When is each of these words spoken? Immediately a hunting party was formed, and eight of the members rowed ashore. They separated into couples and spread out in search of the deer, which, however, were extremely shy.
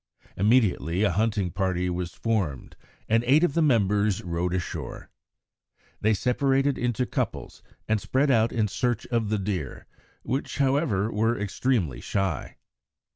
Immediately 0.35 1.03
a 1.03 1.11
hunting 1.11 1.51
party 1.51 1.87
was 1.87 2.15
formed, 2.15 2.75
and 3.07 3.23
eight 3.25 3.43
of 3.43 3.53
the 3.53 3.61
members 3.61 4.23
rowed 4.23 4.51
ashore. 4.55 5.11
They 5.99 6.15
separated 6.15 6.75
into 6.75 7.05
couples 7.05 7.61
and 7.87 8.01
spread 8.01 8.31
out 8.31 8.51
in 8.51 8.67
search 8.67 9.05
of 9.11 9.29
the 9.29 9.37
deer, 9.37 9.85
which, 10.23 10.57
however, 10.57 11.11
were 11.11 11.37
extremely 11.39 12.01
shy. 12.01 12.57